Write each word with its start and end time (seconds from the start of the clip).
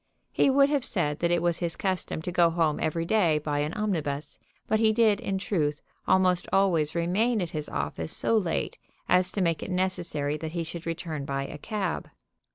He 0.31 0.49
would 0.49 0.69
have 0.69 0.83
said 0.83 1.19
that 1.19 1.29
it 1.29 1.43
was 1.43 1.59
his 1.59 1.75
custom 1.75 2.23
to 2.23 2.31
go 2.31 2.49
home 2.49 2.79
every 2.79 3.05
day 3.05 3.37
by 3.37 3.59
an 3.59 3.71
omnibus, 3.73 4.39
but 4.65 4.79
he 4.79 4.91
did, 4.91 5.19
in 5.19 5.37
truth, 5.37 5.79
almost 6.07 6.47
always 6.51 6.95
remain 6.95 7.39
at 7.39 7.51
his 7.51 7.69
office 7.69 8.11
so 8.11 8.35
late 8.35 8.79
as 9.07 9.31
to 9.33 9.41
make 9.41 9.61
it 9.61 9.69
necessary 9.69 10.37
that 10.37 10.53
he 10.53 10.63
should 10.63 10.87
return 10.87 11.23
by 11.23 11.45
a 11.45 11.59
cab. 11.59 12.09